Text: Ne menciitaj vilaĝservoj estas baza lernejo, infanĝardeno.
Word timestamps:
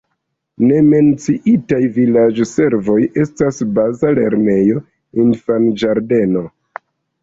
Ne 0.69 0.79
menciitaj 0.93 1.79
vilaĝservoj 1.99 2.97
estas 3.27 3.63
baza 3.79 4.17
lernejo, 4.23 4.85
infanĝardeno. 5.29 6.49